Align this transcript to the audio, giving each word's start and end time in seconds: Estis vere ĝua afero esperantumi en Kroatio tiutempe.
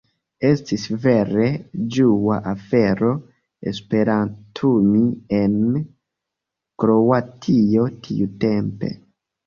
Estis 0.47 0.85
vere 1.03 1.49
ĝua 1.95 2.37
afero 2.53 3.13
esperantumi 3.73 5.05
en 5.43 5.55
Kroatio 6.83 7.91
tiutempe. 8.09 8.97